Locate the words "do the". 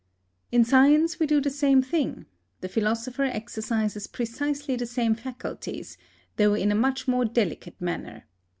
1.27-1.51